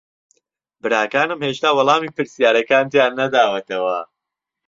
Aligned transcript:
براکانم 0.83 1.39
هێشتا 1.45 1.69
وەڵامی 1.73 2.13
پرسیارەکانتیان 2.17 3.11
نەداوەتەوە. 3.21 3.97